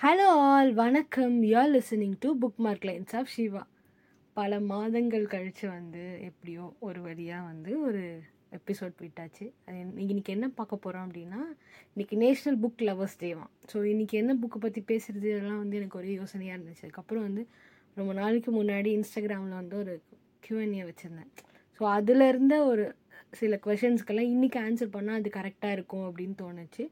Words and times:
Hello 0.00 0.26
all 0.50 0.70
வணக்கம். 0.72 1.34
You're 1.42 1.72
listening 1.72 2.14
to 2.20 2.28
bookmark 2.64 2.84
lines 2.88 3.14
of 3.18 3.32
Siva 3.34 3.62
பல 4.36 4.60
மாதங்கள் 4.60 5.26
கழித்து 5.26 5.68
வந்து 5.68 6.04
எப்படியோ 6.28 6.64
ஒரு 6.78 7.00
வழியாக 7.00 7.48
வந்து 7.48 7.80
ஒரு 7.80 8.02
எபிசோட் 8.58 8.94
விட்டாச்சு 9.04 9.44
அது 9.66 9.76
இன்னைக்கு 10.04 10.32
என்ன 10.32 10.48
பார்க்க 10.48 10.76
போகிறோம் 10.76 11.04
அப்படின்னா 11.06 11.40
இன்றைக்கி 11.92 12.16
நேஷ்னல் 12.24 12.58
புக் 12.62 12.84
லவர்ஸ் 12.88 13.18
டேவான் 13.24 13.52
ஸோ 13.72 13.76
இன்றைக்கி 13.92 14.16
என்ன 14.22 14.38
புக்கை 14.44 14.60
பற்றி 14.64 14.82
பேசுகிறது 14.92 15.28
இதெல்லாம் 15.32 15.58
வந்து 15.58 15.76
எனக்கு 15.76 16.00
ஒரே 16.02 16.14
யோசனையாக 16.20 16.56
இருந்துச்சு. 16.58 16.84
அதுக்கப்புறம் 16.86 17.26
வந்து 17.28 17.44
ரொம்ப 17.96 18.12
நாளைக்கு 18.12 18.52
முன்னாடி 18.62 18.90
இன்ஸ்டாகிராமில் 18.98 19.60
வந்து 19.60 19.76
ஒரு 19.76 19.94
கியூஎன்ஏ 20.46 20.82
வச்சுருந்தேன். 20.90 21.30
ஸோ 21.80 21.84
அதில் 21.98 22.28
இருந்த 22.28 22.64
ஒரு 22.64 22.86
சில 23.32 23.60
கொஷின்ஸ்க்கெல்லாம் 23.66 24.32
இன்றைக்கி 24.34 24.60
ஆன்சர் 24.66 24.94
பண்ணால் 24.96 25.20
அது 25.22 25.38
கரெக்டாக 25.40 25.76
இருக்கும் 25.78 26.06
அப்படின்னு 26.10 26.36
தோணுச்சு. 26.44 26.86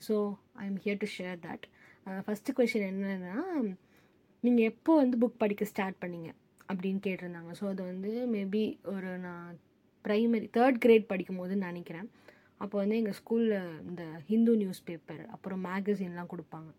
So 0.00 0.14
I 0.62 0.66
am 0.66 0.80
here 0.84 1.02
to 1.02 1.06
share 1.18 1.38
that 1.48 1.64
first 2.06 2.54
question 2.58 2.88
என்னென்னா 2.90 3.36
நீங்கள் 4.42 4.68
எப்போ 4.72 4.92
வந்து 5.02 5.16
புக் 5.22 5.40
படிக்க 5.42 5.64
ஸ்டார்ட் 5.72 5.98
பண்ணீங்க? 6.02 6.30
அப்படின்னு 6.70 7.00
கேட்டிருந்தாங்க. 7.06 7.52
ஸோ 7.58 7.64
அது 7.72 7.82
வந்து 7.90 8.10
மேபி 8.34 8.62
ஒரு 8.92 9.10
நான் 9.26 9.48
ப்ரைமரி 10.04 10.46
தேர்ட் 10.56 10.78
கிரேட் 10.84 11.10
படிக்கும் 11.12 11.40
போதுன்னு 11.40 11.70
நினைக்கிறேன். 11.70 12.08
அப்போ 12.62 12.76
வந்து 12.82 12.96
எங்கள் 13.00 13.16
ஸ்கூலில் 13.18 13.56
இந்த 13.88 14.02
ஹிந்து 14.28 14.52
நியூஸ் 14.62 14.82
பேப்பர் 14.88 15.22
அப்புறம் 15.34 15.60
மேகசின்லாம் 15.68 16.30
கொடுப்பாங்க. 16.32 16.70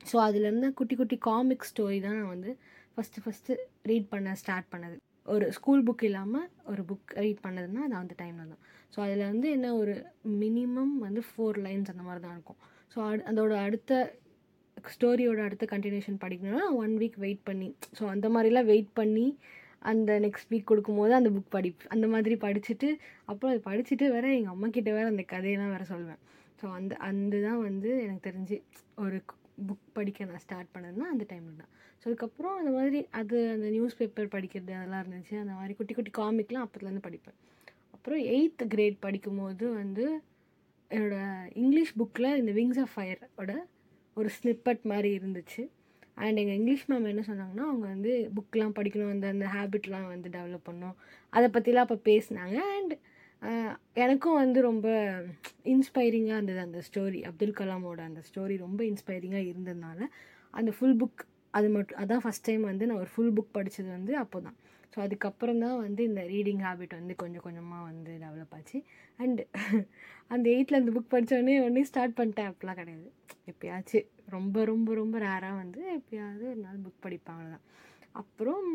ஸோ 0.00 0.16
அதுலேருந்து 0.26 0.68
குட்டி 0.78 0.94
குட்டி 0.96 1.16
காமிக் 1.28 1.68
ஸ்டோரி 1.70 1.98
தான் 2.06 2.16
நான் 2.18 2.32
வந்து 2.34 2.50
ஃபஸ்ட்டு 2.94 3.22
ஃபஸ்ட்டு 3.24 3.58
ரீட் 3.90 4.08
பண்ண 4.12 4.34
ஸ்டார்ட் 4.42 4.68
பண்ணது. 4.74 4.96
ஒரு 5.34 5.46
ஸ்கூல் 5.56 5.82
புக் 5.88 6.04
இல்லாமல் 6.08 6.46
ஒரு 6.72 6.82
புக் 6.90 7.10
ரீட் 7.24 7.42
பண்ணதுன்னா 7.46 7.82
அது 7.86 7.96
அந்த 8.02 8.14
டைமில் 8.22 8.52
தான். 8.52 8.62
ஸோ 8.94 8.98
அதில் 9.06 9.24
வந்து 9.32 9.48
என்ன 9.56 9.74
ஒரு 9.80 9.94
மினிமம் 10.42 10.94
வந்து 11.06 11.22
ஃபோர் 11.28 11.58
லைன்ஸ் 11.66 11.92
அந்த 11.94 12.04
மாதிரி 12.08 12.22
தான் 12.26 12.36
இருக்கும். 12.36 12.60
ஸோ 12.92 12.98
அடு 13.08 13.22
அதோட 13.30 13.54
அடுத்த 13.66 13.92
ஸ்டோரியோட 14.94 15.40
அடுத்த 15.44 15.66
கண்டினியூஷன் 15.70 16.18
படிக்கணும்னா 16.24 16.64
ஒன் 16.82 16.94
வீக் 16.98 17.16
வெயிட் 17.24 17.42
பண்ணி. 17.44 17.68
ஸோ 17.98 18.04
அந்த 18.14 18.26
மாதிரிலாம் 18.28 18.68
வெயிட் 18.72 18.92
பண்ணி 19.00 19.26
அந்த 19.90 20.12
நெக்ஸ்ட் 20.24 20.50
வீக் 20.52 20.70
கொடுக்கும்போது 20.70 21.12
அந்த 21.14 21.30
புக் 21.30 21.50
படி 21.50 21.70
அந்த 21.94 22.06
மாதிரி 22.06 22.34
படிச்சுட்டு 22.44 22.88
அப்புறம் 23.30 23.52
அது 23.52 23.60
படிச்சுட்டு 23.68 24.06
வேற 24.14 24.26
எங்கள் 24.34 24.54
அம்மாக்கிட்ட 24.54 24.92
வேறு 24.96 25.12
அந்த 25.12 25.24
கதையெல்லாம் 25.32 25.72
வேறு 25.74 25.86
சொல்லுவேன். 25.92 26.20
ஸோ 26.60 26.66
அந்த 26.78 26.94
அந்த 27.08 27.40
தான் 27.46 27.60
வந்து 27.62 27.90
எனக்கு 28.04 28.22
தெரிஞ்சு 28.28 28.56
ஒரு 29.04 29.18
புக் 29.68 29.86
படிக்க 29.92 30.24
நான் 30.24 30.44
ஸ்டார்ட் 30.46 30.72
பண்ணதுன்னா 30.74 31.06
அந்த 31.14 31.24
டைமில் 31.30 31.60
தான். 31.62 31.72
ஸோ 32.00 32.04
அதுக்கப்புறம் 32.08 32.56
அந்த 32.58 32.70
மாதிரி 32.78 32.98
அது 33.20 33.36
அந்த 33.54 33.68
நியூஸ் 33.76 33.98
பேப்பர் 34.00 34.34
படிக்கிறது 34.34 34.72
அதெல்லாம் 34.78 35.02
இருந்துச்சு. 35.04 35.34
அந்த 35.44 35.52
மாதிரி 35.52 35.74
குட்டி 35.74 35.94
குட்டி 35.94 36.12
காமிக்லாம் 36.22 36.66
அப்போதுலேருந்து 36.66 37.06
படிப்பேன். 37.08 37.38
அப்புறம் 37.94 38.20
எயித்து 38.34 38.66
கிரேட் 38.66 38.98
படிக்கும்போது 39.00 39.64
வந்து 39.72 40.04
என்னோடய 40.90 41.48
இங்கிலீஷ் 41.62 41.96
புக்கில் 42.00 42.36
இந்த 42.36 42.52
விங்ஸ் 42.58 42.80
ஆஃப் 42.84 42.94
ஃபயரோட 42.94 43.52
ஒரு 44.18 44.30
ஸ்னிப்பட் 44.38 44.82
மாதிரி 44.92 45.10
இருந்துச்சு. 45.18 45.62
அண்ட் 46.22 46.40
எங்கள் 46.42 46.56
இங்கிலீஷ் 46.58 46.86
மேம் 46.90 47.10
என்ன 47.12 47.22
சொன்னாங்கன்னா 47.28 47.64
அவங்க 47.70 47.84
வந்து 47.94 48.12
புக்கெலாம் 48.36 48.76
படிக்கணும் 48.78 49.12
அந்த 49.14 49.26
அந்த 49.34 49.46
ஹேபிட்லாம் 49.54 50.08
வந்து 50.14 50.28
டெவலப் 50.36 50.66
பண்ணணும். 50.68 50.96
அதை 51.32 51.46
பற்றிலாம் 51.56 51.86
அப்போ 51.86 51.98
பேசினாங்க. 52.10 52.56
அண்ட் 52.76 52.94
எனக்கும் 54.04 54.40
வந்து 54.42 54.60
ரொம்ப 54.68 54.86
இன்ஸ்பைரிங்காக 55.74 56.38
இருந்தது 56.38 56.60
அந்த 56.66 56.78
ஸ்டோரி 56.88 57.20
அப்துல் 57.28 57.58
கலாமோட 57.60 58.00
அந்த 58.10 58.20
ஸ்டோரி 58.28 58.54
ரொம்ப 58.64 58.80
இன்ஸ்பைரிங்காக 58.90 59.44
இருந்ததுனால 59.50 60.00
அந்த 60.54 60.70
ஃபுல் 60.76 60.96
புக் 61.02 61.22
அது 61.58 61.68
மட்டும் 61.74 61.98
அதான் 62.02 62.22
ஃபஸ்ட் 62.24 62.46
டைம் 62.48 62.64
வந்து 62.70 62.86
நான் 62.88 63.00
ஒரு 63.04 63.10
ஃபுல் 63.12 63.34
புக் 63.36 63.54
படித்தது 63.58 63.88
வந்து 63.96 64.12
அப்போ 64.22 64.38
தான் 64.46 64.56
ஸோ 64.92 64.98
அதுக்கப்புறம் 65.04 65.62
தான் 65.64 65.76
வந்து 65.84 66.02
இந்த 66.08 66.20
ரீடிங் 66.30 66.62
ஹேபிட் 66.66 66.94
வந்து 66.98 67.14
கொஞ்சம் 67.16 67.44
கொஞ்சமாக 67.46 67.82
வந்து 67.90 68.12
டெவலப் 68.24 68.54
ஆச்சு. 68.58 68.78
அண்டு 69.18 69.42
அந்த 70.30 70.46
எயித்தில் 70.54 70.80
அந்த 70.80 70.90
புக் 70.96 71.12
படித்தோடனே 71.12 71.54
உடனே 71.60 71.82
ஸ்டார்ட் 71.90 72.18
பண்ணிட்டேன். 72.18 72.48
அப்படிலாம் 72.50 72.80
கிடையாது. 72.80 73.08
எப்பயாச்சும் 73.50 74.06
ரொம்ப 74.28 74.64
ரொம்ப 74.64 74.94
ரொம்ப 74.94 75.16
ரேராக 75.24 75.60
வந்து 75.62 75.80
எப்பயாவது 75.98 76.44
ஒரு 76.52 76.60
நாள் 76.64 76.82
புக் 76.86 77.04
படிப்பாங்க 77.06 77.44
தான் 77.48 77.64
அப்புறம் 78.14 78.66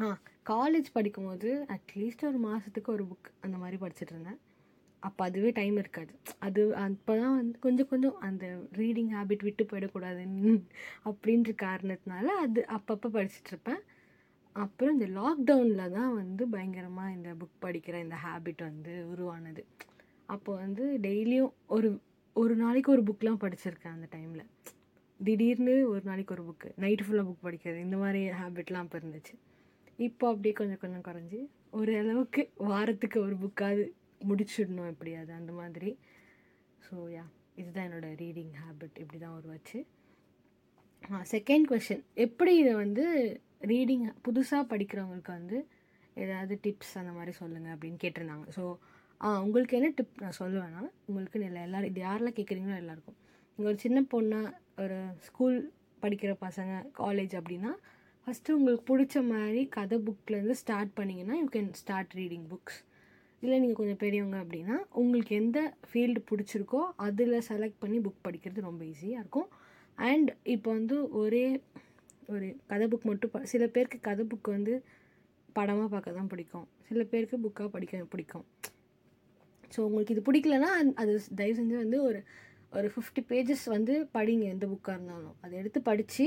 ஆ 0.00 0.08
காலேஜ் 0.50 0.88
படிக்கும்போது 0.96 1.48
அட்லீஸ்ட் 1.74 2.28
ஒரு 2.30 2.38
மாதத்துக்கு 2.44 2.90
ஒரு 2.96 3.04
புக் 3.10 3.30
அந்த 3.44 3.56
மாதிரி 3.62 3.78
படிச்சுட்டு 3.82 4.14
இருந்தேன். 4.14 4.38
அப்போ 5.02 5.20
அதுவே 5.28 5.50
டைம் 5.58 5.76
இருக்காது. 5.82 6.12
அது 6.46 6.62
அப்போ 6.84 7.12
தான் 7.20 7.36
வந்து 7.36 7.56
கொஞ்சம் 7.66 7.90
கொஞ்சம் 7.92 8.16
அந்த 8.28 8.44
ரீடிங் 8.78 9.12
ஹேபிட் 9.16 9.46
விட்டு 9.48 9.64
போயிடக்கூடாதுன்னு 9.70 10.52
அப்படின்ற 11.08 11.52
காரணத்தினால 11.66 12.26
அது 12.44 12.62
அப்பப்போ 12.76 13.10
படிச்சுட்ருப்பேன் 13.16 13.82
அப்புறம் 14.58 14.94
இந்த 14.96 15.06
லாக்டவுனில் 15.18 15.92
தான் 15.96 16.12
வந்து 16.20 16.42
பயங்கரமாக 16.54 17.14
இந்த 17.16 17.30
புக் 17.40 17.62
படிக்கிற 17.64 17.96
இந்த 18.04 18.16
ஹேபிட் 18.24 18.62
வந்து 18.68 18.94
உருவானது. 19.12 19.62
அப்போ 20.34 20.50
வந்து 20.64 20.84
டெய்லியும் 21.06 21.52
ஒரு 21.76 21.88
ஒரு 22.36 22.54
நாளைக்கு 22.62 22.90
ஒரு 22.94 23.02
புக்லாம் 23.08 23.42
படிச்சிருக்கேன் 23.44 23.94
அந்த 23.96 24.08
டைமில் 24.14 24.44
திடீர்னு 25.20 25.74
ஒரு 25.92 26.02
நாளைக்கு 26.04 26.34
ஒரு 26.36 26.44
புக்கு 26.48 26.68
நைட்டு 26.82 27.04
ஃபுல்லாக 27.06 27.26
புக் 27.28 27.46
படிக்கிறது 27.46 27.78
இந்த 27.86 27.96
மாதிரி 28.02 28.20
ஹேபிட்லாம் 28.40 28.84
அப்போ 28.86 28.98
இருந்துச்சு. 29.00 29.34
இப்போ 29.98 30.24
அப்படியே 30.32 30.54
கொஞ்சம் 30.60 30.82
கொஞ்சம் 30.82 31.06
குறைஞ்சி 31.08 31.40
ஒரு 31.78 31.92
அளவுக்கு 32.02 32.42
வாரத்துக்கு 32.70 33.18
ஒரு 33.26 33.36
புக்காவது 33.44 33.84
முடிச்சிடணும் 34.28 34.90
எப்படியாவது 34.92 35.32
அந்த 35.40 35.52
மாதிரி. 35.60 35.90
ஸோ 36.86 36.94
யா 37.16 37.24
இதுதான் 37.60 37.86
என்னோடய 37.88 38.14
ரீடிங் 38.22 38.52
ஹேபிட் 38.62 38.98
இப்படி 39.02 39.18
தான் 39.24 39.36
உருவாச்சு 39.38 39.78
செகண்ட் 41.32 41.66
கொஷின் 41.70 42.02
எப்படி 42.24 42.52
இதை 42.62 42.72
வந்து 42.74 43.04
ரீடிங் 43.70 44.06
புதுசாக 44.26 44.64
படிக்கிறவங்களுக்கு 44.72 45.32
வந்து 45.38 45.58
ஏதாவது 46.24 46.54
டிப்ஸ் 46.64 46.94
அந்த 47.00 47.12
மாதிரி 47.18 47.32
சொல்லுங்கள் 47.40 47.74
அப்படின்னு 47.74 47.98
கேட்டிருந்தாங்க. 48.04 48.46
ஸோ 48.56 48.62
உங்களுக்கு 49.44 49.76
என்ன 49.78 49.88
டிப் 49.98 50.20
நான் 50.22 50.38
சொல்லுவேன்னா 50.42 50.82
உங்களுக்கு 51.08 51.38
இல்லை 51.38 51.62
எல்லோரும் 51.66 51.90
இது 51.90 52.00
யாரெல்லாம் 52.06 52.38
கேட்குறீங்களோ 52.38 52.76
எல்லாருக்கும். 52.82 53.18
நீங்கள் 53.52 53.70
ஒரு 53.72 53.80
சின்ன 53.84 54.00
பொண்ணாக 54.12 54.54
ஒரு 54.82 54.98
ஸ்கூல் 55.28 55.56
படிக்கிற 56.02 56.32
பசங்க 56.46 56.72
காலேஜ் 57.00 57.34
அப்படின்னா 57.38 57.72
ஃபஸ்ட்டு 58.26 58.56
உங்களுக்கு 58.58 58.84
பிடிச்ச 58.90 59.16
மாதிரி 59.30 59.60
கதை 59.76 59.96
புக்லேருந்து 60.06 60.56
ஸ்டார்ட் 60.62 60.92
பண்ணிங்கன்னா 60.98 61.36
you 61.42 61.48
can 61.56 61.72
start 61.80 62.14
reading 62.20 62.46
books 62.52 62.78
இல்லை 63.42 63.56
நீங்கள் 63.62 63.78
கொஞ்சம் 63.80 64.00
பெரியவங்க 64.02 64.38
அப்படின்னா 64.44 64.76
உங்களுக்கு 65.00 65.32
எந்த 65.42 65.58
ஃபீல்டு 65.88 66.20
பிடிச்சிருக்கோ 66.30 66.80
அதில் 67.06 67.36
செலக்ட் 67.48 67.80
பண்ணி 67.82 67.98
புக் 68.06 68.24
படிக்கிறது 68.26 68.68
ரொம்ப 68.68 68.82
ஈஸியாக 68.92 69.22
இருக்கும். 69.22 69.48
அண்ட் 69.98 70.30
இப்போ 70.54 70.68
வந்து 70.78 70.96
ஒரே 71.20 71.44
ஒரு 72.34 72.46
கதை 72.70 72.86
புக் 72.92 73.06
மட்டும் 73.10 73.30
ப 73.34 73.38
சில 73.52 73.64
பேருக்கு 73.74 73.98
கதை 74.08 74.24
புக் 74.30 74.48
வந்து 74.56 74.74
படமாக 75.56 75.88
பார்க்க 75.92 76.18
தான் 76.18 76.30
பிடிக்கும். 76.32 76.66
சில 76.88 77.02
பேருக்கு 77.12 77.36
புக்காக 77.44 77.68
படிக்க 77.76 78.02
பிடிக்கும். 78.14 78.44
ஸோ 79.74 79.78
உங்களுக்கு 79.86 80.14
இது 80.14 80.22
பிடிக்கலன்னா 80.28 80.70
அது 81.02 81.12
தயவு 81.38 81.56
செஞ்சு 81.58 81.76
வந்து 81.84 81.98
ஒரு 82.08 82.20
ஒரு 82.78 82.88
ஃபிஃப்டி 82.94 83.22
பேஜஸ் 83.30 83.64
வந்து 83.76 83.94
படிங்க 84.16 84.44
எந்த 84.54 84.66
புக்காக 84.72 84.96
இருந்தாலும். 84.96 85.36
அதை 85.44 85.54
எடுத்து 85.62 85.80
படித்து 85.90 86.26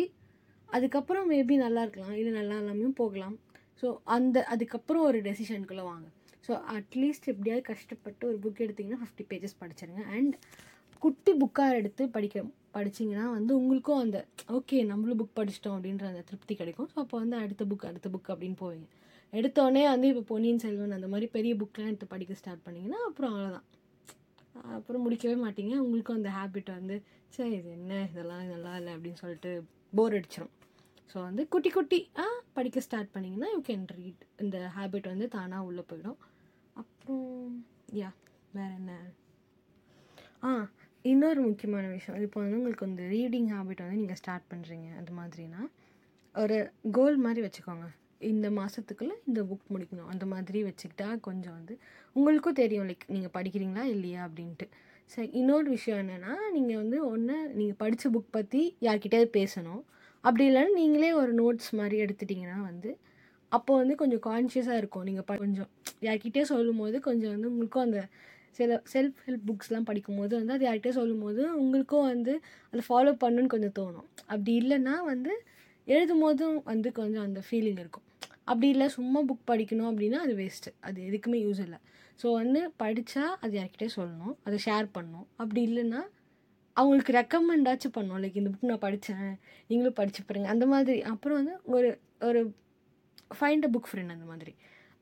அதுக்கப்புறம் 0.70 1.30
மேபி 1.32 1.56
நல்லா 1.66 1.82
இருக்கலாம் 1.86 2.18
இல்லை 2.22 2.34
நல்லா 2.40 2.58
இல்லாமையும் 2.62 2.98
போகலாம். 3.02 3.36
ஸோ 3.82 3.88
அந்த 4.16 4.38
அதுக்கப்புறம் 4.54 5.06
ஒரு 5.10 5.20
டெசிஷனுக்குள்ளே 5.28 5.86
வாங்க. 5.92 6.08
ஸோ 6.48 6.52
அட்லீஸ்ட் 6.78 7.30
எப்படியாவது 7.34 7.64
கஷ்டப்பட்டு 7.72 8.24
ஒரு 8.32 8.38
புக் 8.44 8.64
எடுத்திங்கன்னா 8.66 9.02
ஃபிஃப்டி 9.04 9.26
பேஜஸ் 9.32 9.60
படிச்சிருங்க. 9.62 10.04
அண்ட் 10.18 10.36
குட்டி 11.04 11.32
புக்காக 11.42 11.78
எடுத்து 11.80 12.04
படிக்க 12.16 12.44
படிச்சிங்கன்னா 12.76 13.26
வந்து 13.38 13.52
உங்களுக்கும் 13.60 14.02
அந்த 14.04 14.18
ஓகே 14.58 14.78
நம்மளும் 14.92 15.20
புக் 15.22 15.38
படிச்சிட்டோம் 15.40 15.76
அப்படின்ற 15.78 16.06
அந்த 16.12 16.22
திருப்தி 16.30 16.54
கிடைக்கும். 16.60 16.90
ஸோ 16.92 16.98
அப்போ 17.04 17.16
வந்து 17.24 17.36
அடுத்த 17.44 17.64
புக் 17.72 17.86
அடுத்த 17.90 18.10
புக் 18.14 18.30
அப்படின்னு 18.34 18.58
போவீங்க. 18.64 18.88
எடுத்தோடனே 19.34 19.84
வந்து 19.94 20.08
இப்போ 20.12 20.24
பொன்னியின் 20.32 20.62
செல்வன் 20.64 20.98
அந்த 20.98 21.08
மாதிரி 21.14 21.28
பெரிய 21.36 21.54
புக்கெலாம் 21.62 21.92
எடுத்து 21.92 22.08
படிக்க 22.14 22.34
ஸ்டார்ட் 22.40 22.64
பண்ணிங்கன்னா 22.66 23.00
அப்புறம் 23.10 23.34
அவ்வளோதான் 23.34 23.68
அப்புறம் 24.78 25.04
முடிக்கவே 25.06 25.36
மாட்டீங்க. 25.44 25.74
உங்களுக்கும் 25.86 26.20
அந்த 26.20 26.32
ஹேபிட் 26.38 26.72
வந்து 26.80 26.96
சரி 27.36 27.54
இது 27.60 27.70
என்ன? 27.80 27.94
இதெல்லாம் 28.12 28.50
நல்லா 28.54 28.74
இல்லை 28.80 28.92
அப்படின்னு 28.96 29.22
சொல்லிட்டு 29.24 29.52
போர் 29.98 30.16
அடிச்சிடும் 30.18 30.54
ஸோ 31.12 31.18
வந்து 31.28 31.44
குட்டி 31.54 31.70
குட்டி 31.78 32.00
ஆ 32.24 32.26
படிக்க 32.58 32.82
ஸ்டார்ட் 32.88 33.14
பண்ணிங்கன்னா 33.16 33.50
யூ 33.56 33.62
கேன் 33.70 33.88
ரீட் 33.98 34.22
இந்த 34.44 34.58
ஹேபிட் 34.76 35.12
வந்து 35.14 35.28
தானாக 35.38 35.68
உள்ளே 35.70 35.84
போயிடும். 35.92 36.20
அப்புறம் 36.82 37.56
யா 38.02 38.12
வேறு 38.58 38.76
என்ன? 38.82 38.94
ஆ 40.48 40.52
இன்னொரு 41.06 41.40
முக்கியமான 41.48 41.86
விஷயம். 41.96 42.18
இப்போ 42.26 42.38
வந்து 42.42 42.58
உங்களுக்கு 42.60 42.86
வந்து 42.88 43.04
ரீடிங் 43.14 43.50
ஹேபிட் 43.54 43.82
வந்து 43.84 44.00
நீங்கள் 44.02 44.20
ஸ்டார்ட் 44.22 44.46
பண்ணுறீங்க 44.52 44.88
அது 45.00 45.12
மாதிரினா 45.20 45.62
ஒரு 46.36 46.58
கோல் 46.98 47.18
மாதிரி 47.26 47.42
வச்சுக்கோங்க. 47.46 47.88
இந்த 48.32 48.48
மாதத்துக்குள்ளே 48.58 49.16
இந்த 49.30 49.42
புக் 49.50 49.72
முடிக்கணும் 49.74 50.10
அந்த 50.14 50.26
மாதிரி 50.34 50.60
வச்சுக்கிட்டா 50.68 51.08
கொஞ்சம் 51.28 51.56
வந்து 51.60 51.74
உங்களுக்கும் 52.16 52.60
தெரியும் 52.62 52.88
லைக் 52.90 53.06
நீங்கள் 53.14 53.34
படிக்கிறீங்களா 53.38 53.84
இல்லையா 53.96 54.22
அப்படின்ட்டு. 54.28 54.68
சரி 55.14 55.30
இன்னொரு 55.40 55.68
விஷயம் 55.76 56.02
என்னென்னா 56.04 56.34
நீங்கள் 56.58 56.80
வந்து 56.82 56.98
ஒன்று 57.12 57.38
நீங்கள் 57.60 57.80
படித்த 57.84 58.12
புக் 58.16 58.36
பற்றி 58.38 58.62
யார்கிட்டயாவது 58.88 59.32
பேசணும். 59.40 59.82
அப்படி 60.24 60.44
இல்லைன்னா 60.50 60.74
நீங்களே 60.82 61.10
ஒரு 61.22 61.32
நோட்ஸ் 61.42 61.72
மாதிரி 61.80 61.98
எடுத்துட்டிங்கன்னா 62.06 62.60
வந்து 62.70 62.92
அப்போ 63.52 63.72
வந்து 63.80 63.96
கொஞ்சம் 64.02 64.24
கான்ஷியஸாக 64.28 64.82
இருக்கும். 64.82 65.06
நீங்கள் 65.08 65.26
ப 65.30 65.34
கொஞ்சம் 65.46 65.70
யார்கிட்டே 66.08 66.44
சொல்லும் 66.52 66.82
போது 66.82 66.98
கொஞ்சம் 67.08 67.34
வந்து 67.36 67.50
உங்களுக்கும் 67.52 67.86
அந்த 67.88 68.02
சில 68.60 68.82
செல்ஃப் 68.94 69.20
ஹெல்ப் 69.26 69.46
புக்ஸ்லாம் 69.50 69.88
படிக்கும்போது 69.90 70.34
வந்து 70.40 70.54
அது 70.54 70.66
யார்கிட்ட 70.68 70.92
சொல்லும் 70.92 71.22
போது 71.22 71.42
உங்களுக்கும் 71.56 72.08
வந்து 72.08 72.34
அதை 72.74 72.82
ஃபாலோ 72.88 73.14
பண்ணுன்னு 73.24 73.54
கொஞ்சம் 73.56 73.76
தோணும். 73.80 74.08
அப்படி 74.28 74.54
இல்லைன்னா 74.62 74.96
வந்து 75.04 75.34
எழுதும் 75.88 76.20
போதும் 76.20 76.58
வந்து 76.64 76.90
கொஞ்சம் 76.92 77.26
அந்த 77.28 77.40
ஃபீலிங் 77.48 77.80
இருக்கும். 77.80 78.06
அப்படி 78.46 78.68
இல்லை 78.68 78.88
சும்மா 78.90 79.20
புக் 79.22 79.46
படிக்கணும் 79.48 79.90
அப்படின்னா 79.92 80.20
அது 80.26 80.34
வேஸ்ட்டு 80.36 80.72
அது 80.82 81.00
எதுக்குமே 81.10 81.40
யூஸ் 81.46 81.62
இல்லை. 81.66 81.80
ஸோ 82.20 82.28
வந்து 82.34 82.62
படித்தா 82.80 83.26
அது 83.44 83.54
யார்கிட்டே 83.60 83.90
சொல்லணும். 83.98 84.36
அதை 84.44 84.58
ஷேர் 84.66 84.88
பண்ணணும். 84.96 85.28
அப்படி 85.38 85.62
இல்லைன்னா 85.70 86.02
அவங்களுக்கு 86.76 87.14
ரெக்கமெண்டாச்சும் 87.14 87.96
பண்ணோம். 87.96 88.20
லைக் 88.24 88.40
இந்த 88.42 88.50
புக் 88.50 88.70
நான் 88.70 88.86
படித்தேன் 88.86 89.32
நீங்களும் 89.70 89.98
படிச்சு 90.00 90.22
பாருங்க. 90.24 90.48
அந்த 90.48 90.66
மாதிரி. 90.66 91.00
அப்புறம் 91.14 91.38
வந்து 91.42 91.56
ஒரு 91.76 91.90
ஒரு 92.22 92.42
ஃபைண்ட் 93.32 93.66
அ 93.68 93.72
புக் 93.72 93.90
ஃப்ரெண்ட் 93.90 94.16
அந்த 94.16 94.26
மாதிரி. 94.26 94.54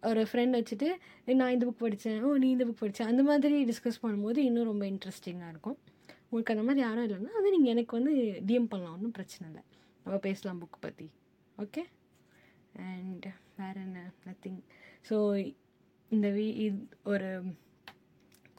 ஒரு 0.03 0.21
ஃப்ரெண்ட் 0.29 0.57
வச்சுட்டு 0.57 0.87
நான் 1.39 1.53
இந்த 1.55 1.65
புக் 1.67 1.83
படித்தேன் 1.85 2.19
ஓ 2.25 2.29
நீ 2.43 2.49
இந்த 2.55 2.65
புக் 2.67 2.81
படித்தேன் 2.83 3.09
அந்த 3.11 3.23
மாதிரி 3.29 3.57
டிஸ்கஸ் 3.71 4.01
பண்ணும்போது 4.03 4.39
இன்னும் 4.49 4.69
ரொம்ப 4.71 4.83
இன்ட்ரெஸ்டிங்காக 4.91 5.53
இருக்கும். 5.53 5.77
உங்களுக்கு 6.25 6.53
அந்த 6.55 6.63
மாதிரி 6.67 6.81
யாரும் 6.85 7.05
இல்லைன்னா 7.07 7.33
அது 7.39 7.53
நீங்கள் 7.55 7.73
எனக்கு 7.73 7.93
வந்து 7.99 8.13
டிஎம் 8.49 8.69
பண்ணலாம். 8.73 8.95
ஒன்றும் 8.97 9.15
பிரச்சனை 9.17 9.45
இல்லை. 9.49 9.63
நம்ம 10.03 10.17
பேசலாம் 10.27 10.61
புக் 10.63 10.83
பற்றி 10.85 11.07
ஓகே 11.63 11.83
அண்ட் 12.89 13.27
வேறு 13.59 13.79
என்ன? 13.85 13.99
நத்திங் 14.27 14.61
ஸோ 15.09 15.17
இந்த 16.11 16.27
வீ 16.35 16.45
இது 16.65 16.79
ஒரு 17.13 17.29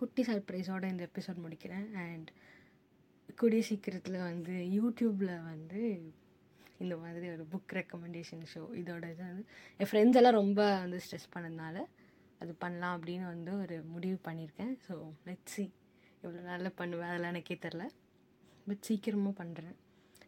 குட்டி 0.00 0.22
சர்ப்ரைஸோட 0.30 0.84
இந்த 0.92 1.02
எபிசோட் 1.10 1.44
முடிக்கிறேன். 1.44 1.86
அண்ட் 2.04 2.28
கூடிய 3.40 3.62
சீக்கிரத்தில் 3.68 4.26
வந்து 4.28 4.54
யூடியூப்பில் 4.76 5.34
வந்து 5.50 5.80
இந்த 6.80 6.94
மாதிரி 6.96 7.26
ஒரு 7.30 7.44
புக் 7.52 7.72
ரெக்கமெண்டேஷன் 7.72 8.44
ஷோ 8.52 8.62
இதோட 8.80 9.04
இது 9.10 9.22
வந்து 9.24 9.44
என் 9.80 9.90
ஃப்ரெண்ட்ஸ் 9.90 10.18
எல்லாம் 10.20 10.38
ரொம்ப 10.38 10.60
வந்து 10.78 10.98
ஸ்ட்ரெஸ் 10.98 11.32
பண்ணதுனால 11.34 11.76
அது 12.40 12.52
பண்ணலாம் 12.58 12.94
அப்படின்னு 12.96 13.26
வந்து 13.26 13.52
ஒரு 13.56 13.76
முடிவு 13.86 14.18
பண்ணியிருக்கேன். 14.28 14.74
ஸோ 14.86 14.94
லெட் 15.26 15.48
சி 15.48 15.64
எவ்வளோ 16.22 16.42
நல்லா 16.46 16.70
பண்ணுவேன் 16.76 17.10
அதெல்லாம் 17.10 17.32
எனக்கே 17.34 17.56
தெரில 17.62 17.84
பட் 18.66 18.84
சீக்கிரமாக 18.84 19.34
பண்ணுறேன் 19.42 19.76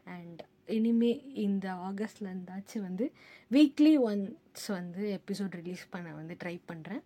அண்ட் 0.09 0.41
இனிமே 0.69 1.13
இந்த 1.43 1.67
ஆகஸ்டில் 1.89 2.31
இருந்தாச்சும் 2.31 2.83
வந்து 2.83 3.07
வீக்லி 3.51 3.95
ஒன்ஸ் 4.09 4.67
வந்து 4.71 5.03
எபிசோட் 5.19 5.57
ரிலீஸ் 5.61 5.85
பண்ண 5.91 6.15
வந்து 6.15 6.37
ட்ரை 6.43 6.57
பண்ணுறேன் 6.71 7.03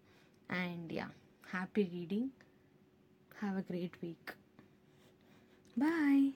and 0.61 0.91
yeah 0.93 1.07
happy 1.45 1.85
reading 1.95 2.29
have 3.33 3.57
a 3.57 3.65
great 3.71 3.97
week 4.03 4.33
bye 5.77 6.27